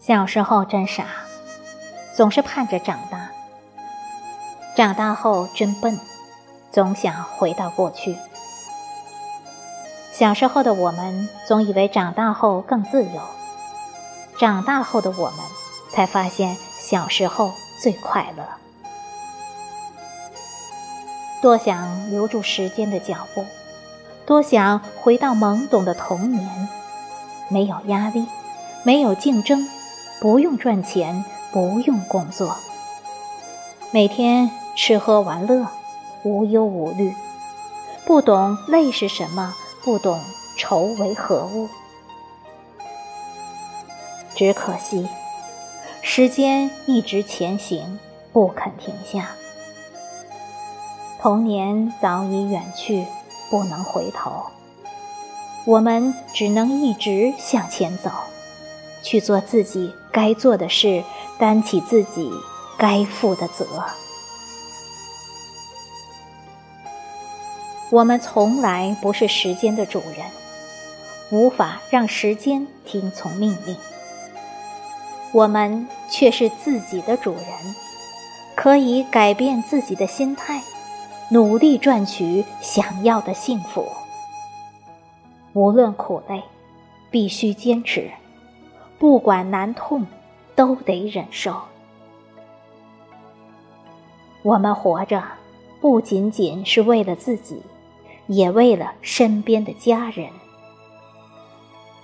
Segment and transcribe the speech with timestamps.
[0.00, 1.04] 小时候真傻，
[2.14, 3.28] 总是盼着长大；
[4.74, 5.98] 长大后真笨，
[6.78, 8.16] 总想回到过去。
[10.12, 13.20] 小时候的我们总以为长大后更自由，
[14.38, 15.40] 长大后的我们
[15.90, 17.50] 才发现小时候
[17.82, 18.44] 最快乐。
[21.42, 23.44] 多想留住时间的脚步，
[24.24, 26.68] 多想回到懵懂的童年，
[27.48, 28.24] 没有压力，
[28.84, 29.68] 没有竞争。
[30.20, 32.56] 不用赚钱，不用工作，
[33.90, 35.66] 每天吃喝玩乐，
[36.24, 37.14] 无忧无虑，
[38.06, 39.54] 不懂累是什么，
[39.84, 40.20] 不懂
[40.56, 41.68] 愁为何物。
[44.34, 45.08] 只可惜，
[46.02, 47.98] 时间一直前行，
[48.32, 49.30] 不肯停下。
[51.20, 53.04] 童年早已远去，
[53.50, 54.46] 不能回头，
[55.64, 58.10] 我们只能一直向前走。
[59.00, 61.04] 去做自己该做的事，
[61.38, 62.30] 担起自己
[62.76, 63.64] 该负的责。
[67.90, 70.26] 我们从来不是时间的主人，
[71.30, 73.74] 无法让时间听从命令。
[75.32, 77.44] 我们却是自己的主人，
[78.54, 80.62] 可以改变自己的心态，
[81.30, 83.86] 努力赚取想要的幸福。
[85.54, 86.42] 无论苦累，
[87.10, 88.10] 必须坚持。
[88.98, 90.06] 不管难痛，
[90.54, 91.56] 都得忍受。
[94.42, 95.22] 我们活着，
[95.80, 97.62] 不仅仅是为了自己，
[98.28, 100.30] 也为了身边的家人。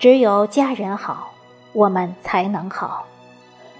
[0.00, 1.30] 只有家人好，
[1.72, 3.04] 我们才能好；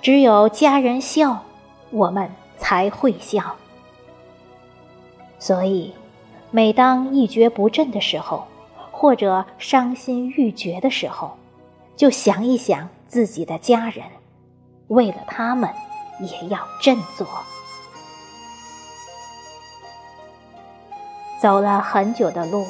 [0.00, 1.42] 只有家人笑，
[1.90, 3.56] 我们才会笑。
[5.40, 5.92] 所以，
[6.52, 8.46] 每当一蹶不振的时候，
[8.92, 11.36] 或者伤心欲绝的时候，
[11.96, 12.88] 就想一想。
[13.08, 14.04] 自己的家人，
[14.88, 15.70] 为了他们，
[16.20, 17.24] 也要振作。
[21.38, 22.66] 走了很久的路，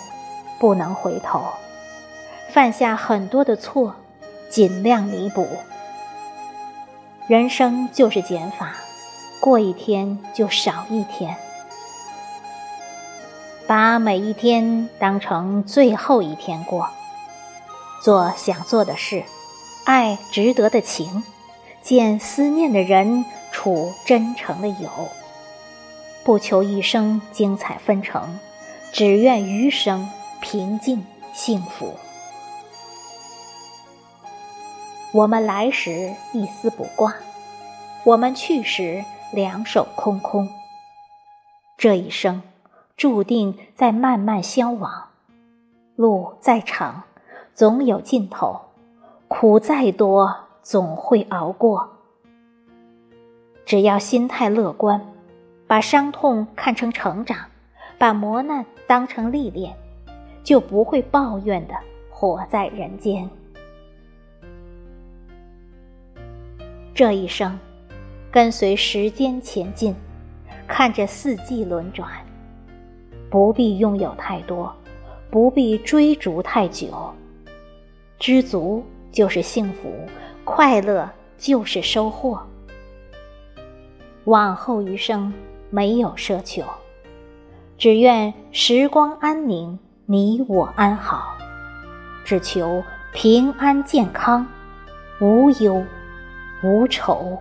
[0.58, 1.40] 不能回头；
[2.50, 3.94] 犯下很多的错，
[4.50, 5.46] 尽量弥补。
[7.28, 8.72] 人生就是减法，
[9.40, 11.36] 过一天就少一天，
[13.66, 16.88] 把每一天当成最后一天过，
[18.02, 19.24] 做想做的事。
[19.84, 21.22] 爱值得的情，
[21.80, 24.90] 见思念的人，处真诚的友。
[26.24, 28.36] 不求一生精彩纷呈，
[28.92, 30.08] 只愿余生
[30.40, 31.04] 平静
[31.34, 31.94] 幸福。
[35.12, 37.14] 我们来时一丝不挂，
[38.04, 40.48] 我们去时两手空空。
[41.78, 42.42] 这一生
[42.96, 45.08] 注定在慢慢消亡，
[45.94, 47.02] 路再长，
[47.54, 48.60] 总有尽头。
[49.28, 51.90] 苦再多，总会熬过。
[53.66, 55.04] 只要心态乐观，
[55.66, 57.36] 把伤痛看成成长，
[57.98, 59.74] 把磨难当成历练，
[60.42, 61.74] 就不会抱怨的
[62.10, 63.28] 活在人间。
[66.94, 67.58] 这一生，
[68.30, 69.94] 跟随时间前进，
[70.66, 72.08] 看着四季轮转，
[73.30, 74.74] 不必拥有太多，
[75.30, 77.12] 不必追逐太久，
[78.18, 78.84] 知足。
[79.12, 79.90] 就是幸福，
[80.44, 81.08] 快乐
[81.38, 82.38] 就是收获。
[84.24, 85.32] 往后余生
[85.70, 86.62] 没有奢求，
[87.78, 91.36] 只愿时光安宁，你我安好，
[92.24, 92.82] 只求
[93.12, 94.46] 平安健康，
[95.20, 95.84] 无忧
[96.62, 97.38] 无愁。